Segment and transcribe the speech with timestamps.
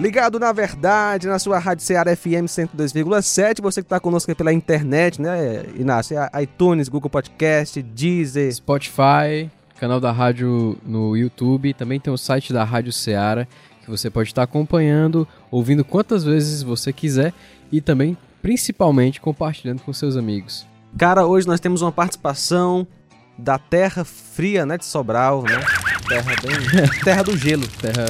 [0.00, 3.60] Ligado na verdade, na sua Rádio Ceará FM 102,7.
[3.60, 6.16] Você que está conosco pela internet, né, Inácio?
[6.40, 9.50] iTunes, Google Podcast, Deezer, Spotify,
[9.80, 11.74] canal da rádio no YouTube.
[11.74, 13.44] Também tem o site da Rádio Ceará
[13.82, 17.34] que você pode estar acompanhando, ouvindo quantas vezes você quiser
[17.72, 20.64] e também, principalmente, compartilhando com seus amigos.
[20.96, 22.86] Cara, hoje nós temos uma participação
[23.38, 25.60] da terra fria, né, de Sobral, né?
[26.08, 26.90] Terra bem.
[27.04, 27.68] terra do gelo.
[27.68, 28.06] Terra,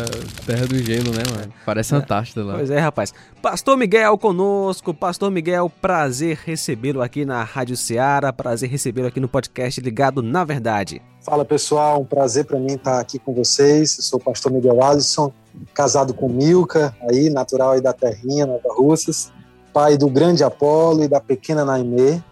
[0.47, 1.53] terra do gelo, né, mano?
[1.67, 1.99] Parece é.
[1.99, 2.55] Antártida lá.
[2.55, 3.13] Pois é, rapaz.
[3.43, 4.95] Pastor Miguel conosco.
[4.95, 8.33] Pastor Miguel, prazer recebê-lo aqui na Rádio Ceará.
[8.33, 11.03] Prazer recebê-lo aqui no podcast Ligado na Verdade.
[11.23, 13.99] Fala pessoal, um prazer para mim estar aqui com vocês.
[13.99, 15.33] Eu sou o pastor Miguel Alisson,
[15.75, 19.31] casado com Milka, aí, natural aí da Terrinha, Nova Russas,
[19.75, 22.23] pai do grande Apolo e da pequena Naimê.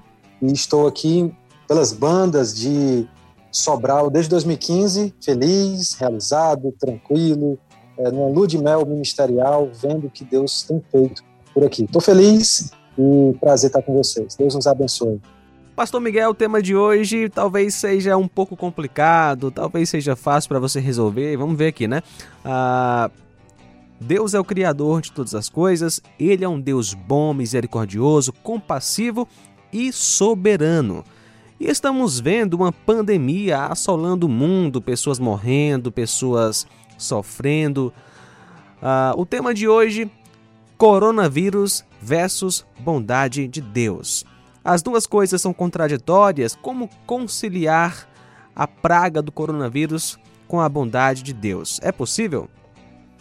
[0.41, 1.35] E estou aqui
[1.67, 3.07] pelas bandas de
[3.51, 7.59] Sobral desde 2015, feliz, realizado, tranquilo,
[7.99, 11.23] é, numa lua de mel ministerial, vendo o que Deus tem feito
[11.55, 11.85] por aqui.
[11.85, 14.35] Estou feliz e prazer estar com vocês.
[14.37, 15.21] Deus nos abençoe.
[15.75, 20.59] Pastor Miguel, o tema de hoje talvez seja um pouco complicado, talvez seja fácil para
[20.59, 21.37] você resolver.
[21.37, 22.03] Vamos ver aqui, né?
[22.45, 23.11] Ah,
[24.01, 29.27] Deus é o Criador de todas as coisas, Ele é um Deus bom, misericordioso, compassivo
[29.73, 31.05] e soberano.
[31.59, 36.67] E estamos vendo uma pandemia assolando o mundo, pessoas morrendo, pessoas
[36.99, 37.93] sofrendo.
[38.77, 40.11] Uh, o tema de hoje:
[40.77, 44.25] coronavírus versus bondade de Deus.
[44.63, 46.59] As duas coisas são contraditórias.
[46.61, 48.07] Como conciliar
[48.55, 51.81] a praga do coronavírus com a bondade de Deus?
[51.83, 52.51] É possível?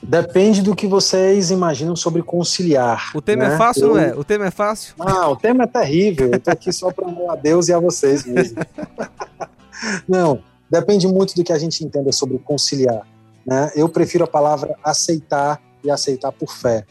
[0.07, 3.11] Depende do que vocês imaginam sobre conciliar.
[3.15, 3.55] O tema é né?
[3.55, 3.89] é fácil, Eu...
[3.89, 4.15] não é?
[4.15, 4.93] O tema é fácil?
[4.99, 6.29] Ah, o tema é terrível.
[6.31, 8.57] Eu tô aqui só para amar a Deus e a vocês mesmo.
[10.07, 10.39] não,
[10.69, 13.01] depende muito do que a gente entenda sobre conciliar.
[13.45, 13.71] Né?
[13.75, 16.85] Eu prefiro a palavra aceitar e aceitar por fé.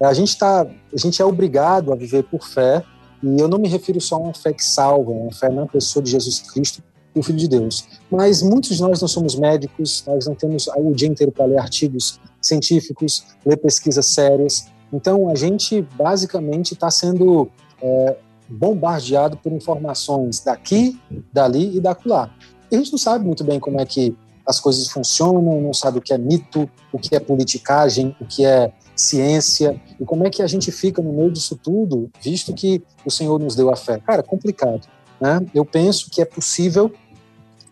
[0.00, 2.82] A gente, tá, a gente é obrigado a viver por fé,
[3.22, 6.02] e eu não me refiro só a uma fé que salva, uma fé na pessoa
[6.02, 6.82] de Jesus Cristo,
[7.14, 7.86] o Filho de Deus.
[8.10, 11.58] Mas muitos de nós não somos médicos, nós não temos o dia inteiro para ler
[11.58, 14.66] artigos científicos, ler pesquisas sérias.
[14.92, 17.50] Então, a gente basicamente está sendo
[17.82, 18.16] é,
[18.48, 21.00] bombardeado por informações daqui,
[21.32, 22.30] dali e daquela.
[22.70, 25.98] E a gente não sabe muito bem como é que as coisas funcionam, não sabe
[25.98, 30.30] o que é mito, o que é politicagem, o que é ciência, e como é
[30.30, 33.76] que a gente fica no meio disso tudo, visto que o Senhor nos deu a
[33.76, 33.98] fé.
[33.98, 34.86] Cara, complicado.
[35.20, 35.40] Né?
[35.54, 36.92] Eu penso que é possível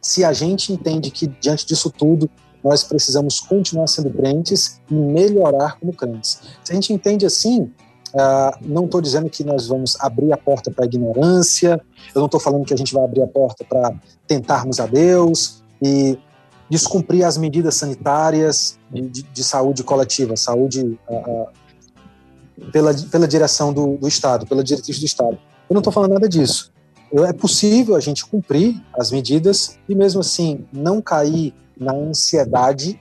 [0.01, 2.31] se a gente entende que, diante disso tudo,
[2.63, 6.41] nós precisamos continuar sendo crentes e melhorar como crentes.
[6.65, 7.71] Se a gente entende assim,
[8.09, 11.79] Uh, não estou dizendo que nós vamos abrir a porta para a ignorância,
[12.15, 13.95] eu não estou falando que a gente vai abrir a porta para
[14.27, 16.19] tentarmos a Deus e
[16.71, 23.99] descumprir as medidas sanitárias de, de saúde coletiva, saúde uh, uh, pela, pela direção do,
[23.99, 25.39] do Estado, pela diretriz do Estado.
[25.69, 26.73] Eu não estou falando nada disso
[27.13, 33.01] é possível a gente cumprir as medidas e mesmo assim não cair na ansiedade,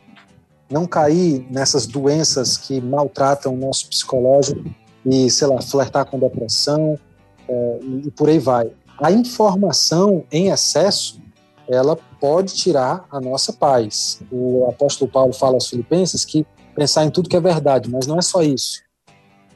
[0.69, 4.63] não cair nessas doenças que maltratam o nosso psicológico
[5.05, 6.99] e, sei lá, flertar com depressão
[7.47, 8.69] é, e por aí vai.
[9.01, 11.21] A informação em excesso,
[11.67, 14.21] ela pode tirar a nossa paz.
[14.31, 16.45] O apóstolo Paulo fala aos filipenses que
[16.75, 18.81] pensar em tudo que é verdade, mas não é só isso.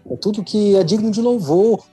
[0.10, 1.86] É tudo que é digno de louvor,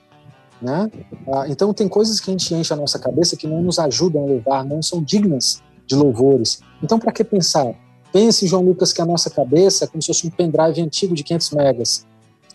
[0.61, 0.89] né?
[1.31, 4.23] Ah, então, tem coisas que a gente enche a nossa cabeça que não nos ajudam
[4.23, 6.61] a louvar, não são dignas de louvores.
[6.83, 7.73] Então, para que pensar?
[8.13, 11.23] Pense, João Lucas, que a nossa cabeça é como se fosse um pendrive antigo de
[11.23, 12.05] 500 megas.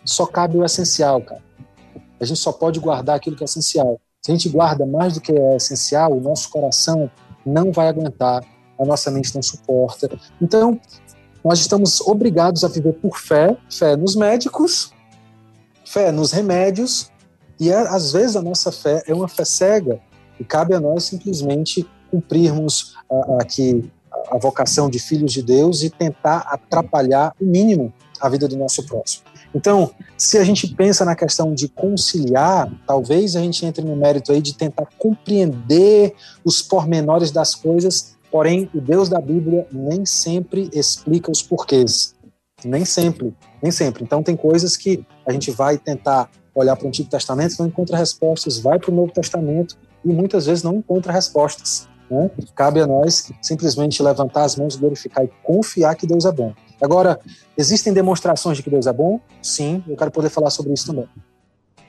[0.05, 1.43] Só cabe o essencial, cara.
[2.19, 3.99] A gente só pode guardar aquilo que é essencial.
[4.21, 7.11] Se a gente guarda mais do que é essencial, o nosso coração
[7.45, 8.43] não vai aguentar,
[8.79, 10.09] a nossa mente não suporta.
[10.41, 10.79] Então,
[11.43, 14.91] nós estamos obrigados a viver por fé, fé nos médicos,
[15.85, 17.11] fé nos remédios
[17.59, 19.99] e às vezes a nossa fé é uma fé cega
[20.39, 22.95] e cabe a nós simplesmente cumprirmos
[23.39, 23.91] aqui
[24.29, 28.85] a vocação de filhos de Deus e tentar atrapalhar o mínimo a vida do nosso
[28.85, 29.23] próximo.
[29.53, 34.31] Então, se a gente pensa na questão de conciliar, talvez a gente entre no mérito
[34.31, 36.13] aí de tentar compreender
[36.43, 42.15] os pormenores das coisas, porém o Deus da Bíblia nem sempre explica os porquês.
[42.63, 44.03] Nem sempre, nem sempre.
[44.03, 47.97] Então tem coisas que a gente vai tentar olhar para o Antigo Testamento, não encontra
[47.97, 51.87] respostas, vai para o Novo Testamento e muitas vezes não encontra respostas.
[52.09, 52.29] Né?
[52.55, 56.53] Cabe a nós simplesmente levantar as mãos, glorificar e confiar que Deus é bom.
[56.81, 57.19] Agora,
[57.57, 59.19] existem demonstrações de que Deus é bom?
[59.41, 61.07] Sim, eu quero poder falar sobre isso também.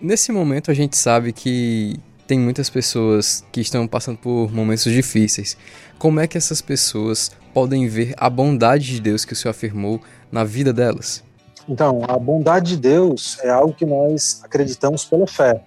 [0.01, 5.57] Nesse momento, a gente sabe que tem muitas pessoas que estão passando por momentos difíceis.
[5.99, 10.01] Como é que essas pessoas podem ver a bondade de Deus que o Senhor afirmou
[10.31, 11.23] na vida delas?
[11.69, 15.63] Então, a bondade de Deus é algo que nós acreditamos pela fé.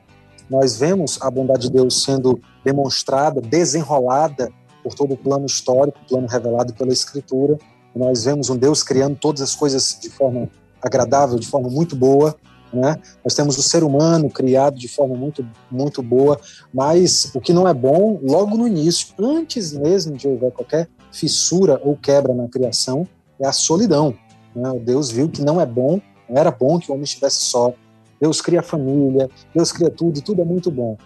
[0.50, 4.51] Nós vemos a bondade de Deus sendo demonstrada, desenrolada
[4.84, 7.57] por todo o plano histórico, plano revelado pela Escritura.
[7.96, 10.50] Nós vemos um Deus criando todas as coisas de forma
[10.81, 12.36] agradável, de forma muito boa.
[12.72, 12.96] Né?
[13.24, 16.40] Nós temos o ser humano criado de forma muito, muito boa,
[16.74, 21.80] mas o que não é bom, logo no início, antes mesmo de houver qualquer fissura
[21.84, 23.07] ou quebra na criação,
[23.40, 24.13] é a solidão.
[24.56, 24.72] Né?
[24.84, 26.00] Deus viu que não é bom,
[26.30, 27.74] não era bom que o homem estivesse só.
[28.19, 30.98] Deus cria família, Deus cria tudo, tudo é muito bom.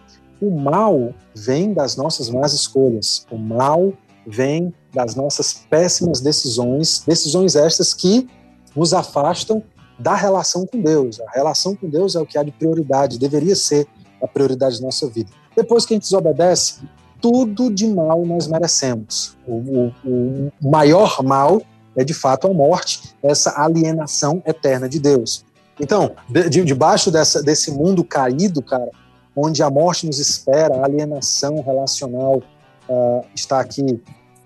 [0.41, 3.25] O mal vem das nossas más escolhas.
[3.31, 3.93] O mal
[4.25, 8.27] vem das nossas péssimas decisões, decisões estas que
[8.75, 9.63] nos afastam
[9.97, 11.19] da relação com Deus.
[11.21, 13.87] A relação com Deus é o que há de prioridade, deveria ser
[14.21, 15.29] a prioridade da nossa vida.
[15.55, 16.81] Depois que a gente desobedece,
[17.21, 19.37] tudo de mal nós merecemos.
[19.47, 21.61] O, o, o maior mal
[21.95, 25.45] é de fato a morte, essa alienação eterna de Deus.
[25.79, 28.89] Então, de, debaixo dessa, desse mundo caído, cara,
[29.35, 32.41] onde a morte nos espera, a alienação relacional
[32.87, 34.01] uh, está aqui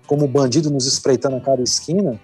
[0.06, 2.18] como bandido nos espreitando a cada esquina,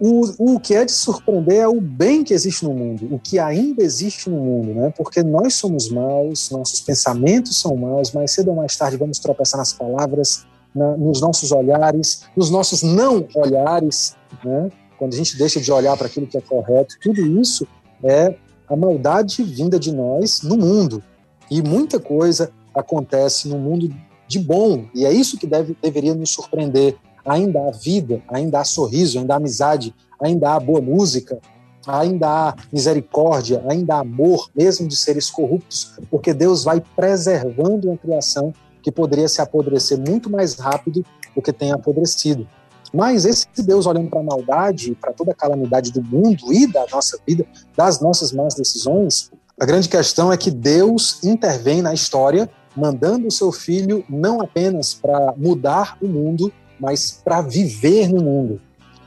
[0.00, 3.38] o, o que é de surpreender é o bem que existe no mundo, o que
[3.38, 4.92] ainda existe no mundo, né?
[4.96, 9.56] Porque nós somos maus, nossos pensamentos são maus, mais cedo ou mais tarde vamos tropeçar
[9.56, 10.44] nas palavras,
[10.74, 14.68] na, nos nossos olhares, nos nossos não olhares, né?
[14.98, 17.66] quando a gente deixa de olhar para aquilo que é correto, tudo isso
[18.04, 18.36] é
[18.68, 21.02] a maldade vinda de nós no mundo.
[21.50, 23.94] E muita coisa acontece no mundo
[24.26, 26.96] de bom, e é isso que deve, deveria nos surpreender.
[27.24, 31.38] Ainda há vida, ainda há sorriso, ainda há amizade, ainda há boa música,
[31.86, 37.98] ainda há misericórdia, ainda há amor, mesmo de seres corruptos, porque Deus vai preservando uma
[37.98, 38.52] criação
[38.82, 41.04] que poderia se apodrecer muito mais rápido
[41.34, 42.46] do que tem apodrecido.
[42.94, 46.86] Mas esse Deus olhando para a maldade, para toda a calamidade do mundo e da
[46.92, 47.44] nossa vida,
[47.76, 53.32] das nossas más decisões, a grande questão é que Deus intervém na história, mandando o
[53.32, 58.60] seu filho não apenas para mudar o mundo, mas para viver no mundo.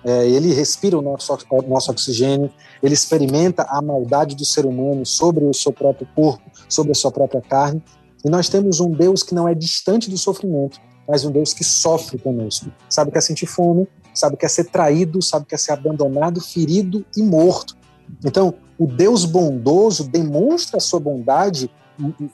[0.03, 2.49] É, ele respira o nosso, o nosso oxigênio,
[2.81, 7.11] ele experimenta a maldade do ser humano sobre o seu próprio corpo, sobre a sua
[7.11, 7.81] própria carne,
[8.23, 11.63] e nós temos um Deus que não é distante do sofrimento, mas um Deus que
[11.63, 12.71] sofre conosco.
[12.89, 16.41] Sabe que é sentir fome, sabe que é ser traído, sabe que é ser abandonado,
[16.41, 17.77] ferido e morto.
[18.23, 21.69] Então, o Deus bondoso demonstra a sua bondade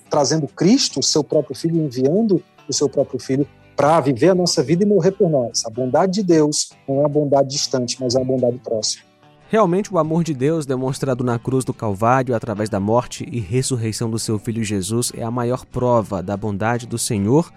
[0.10, 4.62] trazendo Cristo, o seu próprio filho, enviando o seu próprio filho para viver a nossa
[4.62, 5.66] vida e morrer por nós.
[5.66, 9.04] A bondade de Deus não é uma bondade distante, mas é uma bondade próxima.
[9.50, 14.10] Realmente, o amor de Deus, demonstrado na cruz do Calvário através da morte e ressurreição
[14.10, 17.52] do seu Filho Jesus, é a maior prova da bondade do Senhor.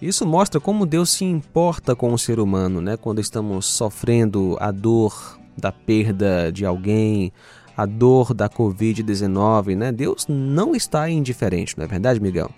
[0.00, 2.96] Isso mostra como Deus se importa com o ser humano, né?
[2.96, 7.32] Quando estamos sofrendo a dor da perda de alguém,
[7.76, 9.92] a dor da Covid-19, né?
[9.92, 12.50] Deus não está indiferente, não é verdade, Miguel?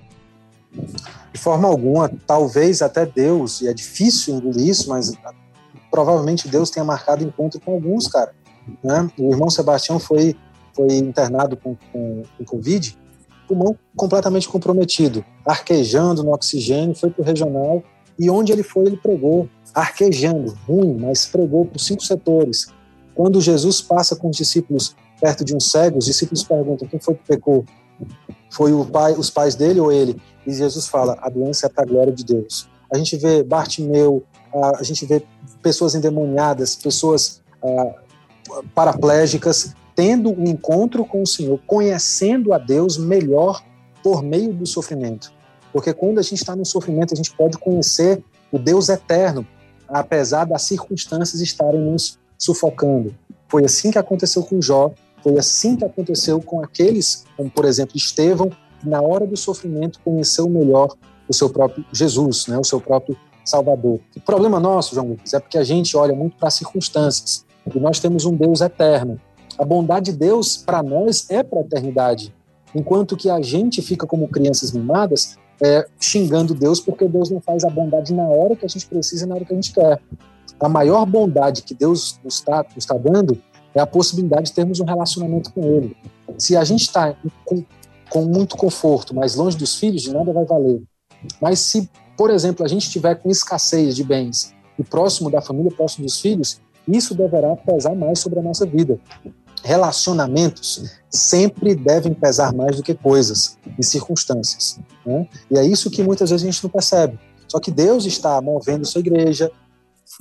[1.33, 5.13] De forma alguma, talvez até Deus, e é difícil engolir isso, mas
[5.91, 8.33] provavelmente Deus tenha marcado encontro com alguns, cara
[8.83, 9.11] né?
[9.19, 10.37] O irmão Sebastião foi,
[10.75, 12.97] foi internado com, com, com Covid,
[13.47, 17.83] pulmão completamente comprometido, arquejando no oxigênio, foi para o regional
[18.19, 22.69] e onde ele foi, ele pregou, arquejando, ruim, mas pregou os cinco setores.
[23.15, 27.15] Quando Jesus passa com os discípulos perto de um cego, os discípulos perguntam quem foi
[27.15, 27.65] que pecou?
[28.51, 30.21] Foi o pai, os pais dele ou ele?
[30.47, 32.69] E Jesus fala: a doença é para a glória de Deus.
[32.93, 34.25] A gente vê Bartimeu,
[34.79, 35.23] a gente vê
[35.63, 37.95] pessoas endemoniadas, pessoas ah,
[38.75, 43.63] paraplégicas tendo um encontro com o Senhor, conhecendo a Deus melhor
[44.03, 45.33] por meio do sofrimento.
[45.73, 49.47] Porque quando a gente está no sofrimento, a gente pode conhecer o Deus eterno,
[49.89, 53.15] apesar das circunstâncias estarem nos sufocando.
[53.49, 57.97] Foi assim que aconteceu com Jó, foi assim que aconteceu com aqueles, como por exemplo
[57.97, 60.95] Estevão, que na hora do sofrimento conheceu melhor
[61.29, 64.01] o seu próprio Jesus, né, o seu próprio Salvador.
[64.17, 67.45] O problema nosso, João Lucas, é porque a gente olha muito para as circunstâncias.
[67.73, 69.21] E nós temos um Deus eterno.
[69.59, 72.35] A bondade de Deus para nós é para a eternidade.
[72.75, 77.65] Enquanto que a gente fica como crianças mimadas, é, xingando Deus porque Deus não faz
[77.65, 80.01] a bondade na hora que a gente precisa, na hora que a gente quer.
[80.59, 83.41] A maior bondade que Deus nos está nos tá dando
[83.75, 85.97] é a possibilidade de termos um relacionamento com Ele.
[86.39, 87.65] Se a gente está com,
[88.11, 90.83] com muito conforto, mas longe dos filhos, de nada vai valer.
[91.41, 95.71] Mas se, por exemplo, a gente estiver com escassez de bens e próximo da família,
[95.71, 98.99] próximo dos filhos, isso deverá pesar mais sobre a nossa vida.
[99.63, 104.81] Relacionamentos sempre devem pesar mais do que coisas e circunstâncias.
[105.07, 105.29] Né?
[105.51, 107.19] E é isso que muitas vezes a gente não percebe.
[107.47, 109.51] Só que Deus está movendo sua igreja,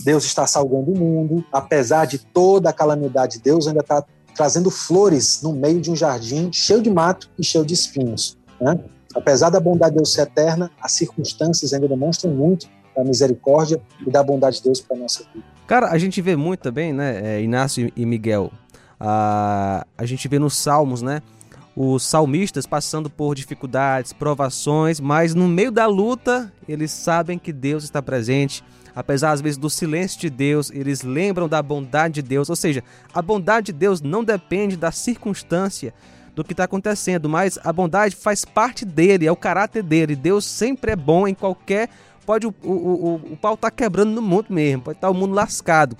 [0.03, 4.03] Deus está salvando o mundo, apesar de toda a calamidade, Deus ainda está
[4.35, 8.37] trazendo flores no meio de um jardim cheio de mato e cheio de espinhos.
[8.59, 8.79] Né?
[9.15, 14.09] Apesar da bondade de Deus ser eterna, as circunstâncias ainda demonstram muito da misericórdia e
[14.09, 15.45] da bondade de Deus para nossa vida.
[15.67, 18.51] Cara, a gente vê muito também, né, é, Inácio e Miguel,
[19.03, 21.23] a, a gente vê nos Salmos, né,
[21.75, 27.83] os salmistas passando por dificuldades, provações, mas no meio da luta eles sabem que Deus
[27.83, 28.63] está presente.
[28.93, 32.49] Apesar às vezes do silêncio de Deus, eles lembram da bondade de Deus.
[32.49, 35.93] Ou seja, a bondade de Deus não depende da circunstância
[36.35, 40.15] do que está acontecendo, mas a bondade faz parte dele, é o caráter dele.
[40.15, 41.89] Deus sempre é bom em qualquer.
[42.25, 45.15] Pode o, o, o, o pau tá quebrando no mundo mesmo, pode estar tá o
[45.15, 45.97] mundo lascado,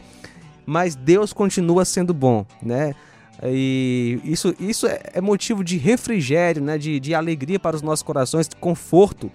[0.66, 2.94] mas Deus continua sendo bom, né?
[3.44, 6.78] E isso, isso é, é motivo de refrigério, né?
[6.78, 9.32] de, de alegria para os nossos corações, de conforto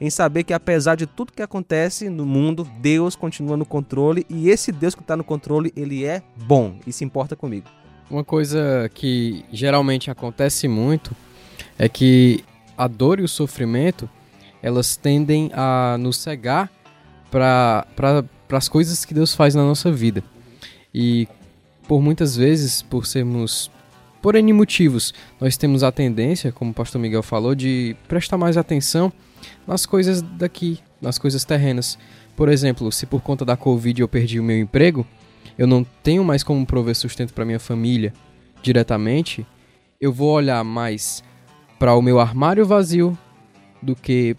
[0.00, 4.48] em saber que apesar de tudo que acontece no mundo, Deus continua no controle e
[4.48, 7.66] esse Deus que está no controle, ele é bom e se importa comigo.
[8.08, 11.14] Uma coisa que geralmente acontece muito
[11.76, 12.44] é que
[12.76, 14.08] a dor e o sofrimento
[14.62, 16.70] elas tendem a nos cegar
[17.30, 17.84] para
[18.50, 20.22] as coisas que Deus faz na nossa vida.
[20.94, 21.28] E
[21.86, 23.70] por muitas vezes, por sermos
[24.20, 28.56] por N motivos, nós temos a tendência, como o pastor Miguel falou, de prestar mais
[28.56, 29.12] atenção
[29.66, 31.98] nas coisas daqui, nas coisas terrenas.
[32.36, 35.06] Por exemplo, se por conta da Covid eu perdi o meu emprego,
[35.56, 38.12] eu não tenho mais como prover sustento para minha família
[38.62, 39.46] diretamente,
[40.00, 41.22] eu vou olhar mais
[41.78, 43.16] para o meu armário vazio
[43.80, 44.36] do que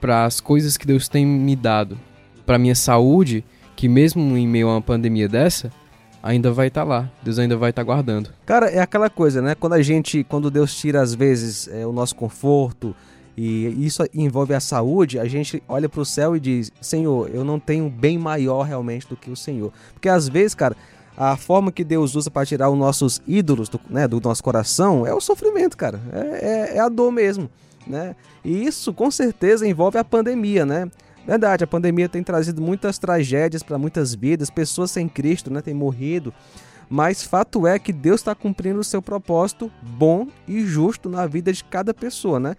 [0.00, 1.98] para as coisas que Deus tem me dado,
[2.44, 3.44] para minha saúde,
[3.76, 5.72] que mesmo em meio a uma pandemia dessa,
[6.22, 7.10] ainda vai estar tá lá.
[7.22, 8.30] Deus ainda vai estar tá guardando.
[8.46, 9.54] Cara, é aquela coisa, né?
[9.54, 12.94] Quando a gente, quando Deus tira às vezes é, o nosso conforto
[13.36, 17.44] e isso envolve a saúde, a gente olha para o céu e diz: Senhor, eu
[17.44, 19.72] não tenho bem maior realmente do que o Senhor.
[19.92, 20.76] Porque às vezes, cara,
[21.16, 25.06] a forma que Deus usa para tirar os nossos ídolos do, né, do nosso coração
[25.06, 26.00] é o sofrimento, cara.
[26.12, 27.50] É, é, é a dor mesmo.
[27.86, 28.14] Né?
[28.44, 30.88] E isso com certeza envolve a pandemia, né?
[31.26, 35.74] Verdade, a pandemia tem trazido muitas tragédias para muitas vidas, pessoas sem Cristo, né, têm
[35.74, 36.34] morrido.
[36.88, 41.52] Mas fato é que Deus está cumprindo o seu propósito bom e justo na vida
[41.52, 42.54] de cada pessoa, né?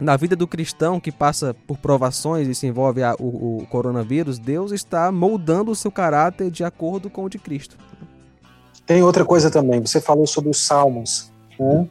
[0.00, 4.40] Na vida do cristão que passa por provações e se envolve a, o, o coronavírus,
[4.40, 7.76] Deus está moldando o seu caráter de acordo com o de Cristo.
[8.84, 9.80] Tem outra coisa também.
[9.80, 11.30] Você falou sobre os salmos.
[11.58, 11.88] Né?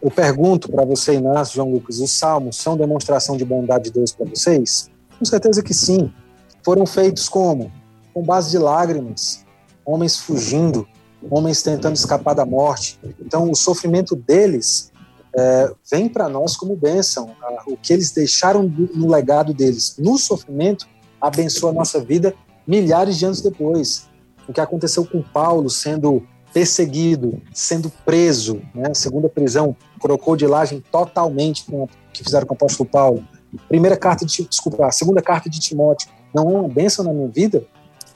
[0.00, 4.12] Eu pergunto para você, Inácio, João Lucas, os salmos são demonstração de bondade de Deus
[4.12, 4.90] para vocês?
[5.18, 6.12] Com certeza que sim.
[6.62, 7.72] Foram feitos como?
[8.14, 9.44] Com base de lágrimas,
[9.84, 10.86] homens fugindo,
[11.30, 12.98] homens tentando escapar da morte.
[13.20, 14.92] Então, o sofrimento deles
[15.36, 17.34] é, vem para nós como bênção.
[17.66, 18.62] O que eles deixaram
[18.94, 20.86] no legado deles no sofrimento
[21.20, 22.34] abençoa a nossa vida
[22.66, 24.06] milhares de anos depois.
[24.46, 26.22] O que aconteceu com Paulo sendo
[26.52, 28.94] perseguido, sendo preso, né?
[28.94, 33.24] segunda prisão, crocodilagem totalmente com que fizeram com o apóstolo Paulo
[33.68, 37.28] primeira carta de desculpa, a segunda carta de Timóteo não é uma bênção na minha
[37.28, 37.64] vida?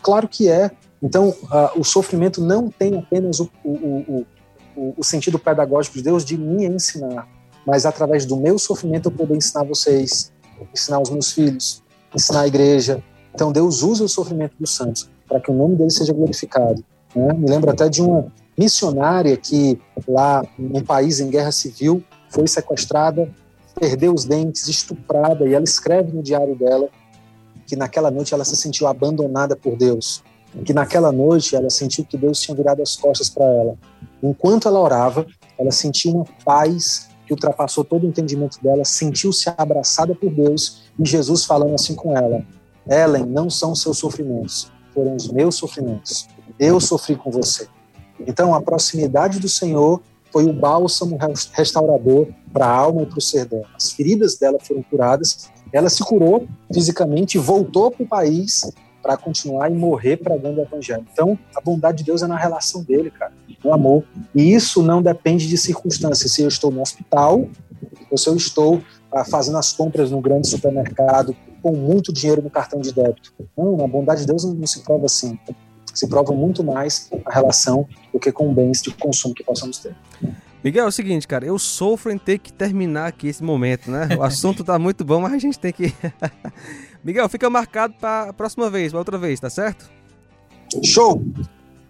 [0.03, 0.71] Claro que é.
[1.03, 4.27] Então, uh, o sofrimento não tem apenas o, o,
[4.77, 7.27] o, o, sentido pedagógico de Deus de me ensinar,
[7.67, 10.33] mas através do meu sofrimento eu poder ensinar vocês,
[10.73, 11.83] ensinar os meus filhos,
[12.15, 13.03] ensinar a igreja.
[13.35, 16.85] Então, Deus usa o sofrimento dos santos para que o nome dele seja glorificado.
[17.17, 17.33] Né?
[17.33, 23.33] Me lembro até de uma missionária que lá num país em guerra civil foi sequestrada
[23.83, 26.89] perdeu os dentes, estuprada, e ela escreve no diário dela
[27.67, 30.23] que naquela noite ela se sentiu abandonada por Deus,
[30.65, 33.77] que naquela noite ela sentiu que Deus tinha virado as costas para ela.
[34.23, 35.27] Enquanto ela orava,
[35.59, 41.05] ela sentiu uma paz que ultrapassou todo o entendimento dela, sentiu-se abraçada por Deus e
[41.05, 42.47] Jesus falando assim com ela:
[42.89, 46.29] Ellen, não são seus sofrimentos, foram os meus sofrimentos.
[46.57, 47.67] Eu sofri com você.
[48.21, 50.01] Então, a proximidade do Senhor
[50.33, 51.19] foi o bálsamo
[51.53, 53.67] restaurador para a alma e para o ser dela.
[53.77, 58.71] As feridas dela foram curadas, ela se curou fisicamente voltou para o país
[59.03, 61.05] para continuar e morrer pregando o evangelho.
[61.13, 64.05] Então, a bondade de Deus é na relação dele, cara, no amor.
[64.35, 66.33] E isso não depende de circunstâncias.
[66.33, 67.49] Se eu estou no hospital,
[68.11, 72.51] ou se eu estou ah, fazendo as compras no grande supermercado com muito dinheiro no
[72.51, 73.33] cartão de débito.
[73.57, 75.39] Não, a bondade de Deus não, não se prova assim
[75.95, 79.95] se prova muito mais a relação do que com bens de consumo que possamos ter.
[80.63, 84.11] Miguel, é o seguinte, cara, eu sofro em ter que terminar aqui esse momento, né?
[84.17, 85.93] O assunto tá muito bom, mas a gente tem que.
[87.03, 89.91] Miguel, fica marcado para a próxima vez, para outra vez, tá certo?
[90.85, 91.19] Show!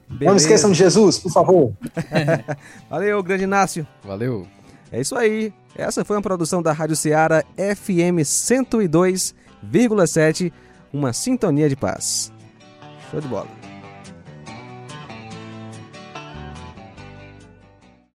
[0.09, 0.31] Beleza.
[0.31, 1.75] Não esqueçam de Jesus, por favor.
[2.89, 3.87] Valeu, grande Inácio.
[4.03, 4.49] Valeu.
[4.91, 5.53] É isso aí.
[5.75, 10.53] Essa foi uma produção da Rádio Ceará FM 102,7,
[10.93, 12.33] uma sintonia de paz.
[13.11, 13.62] Show de bola.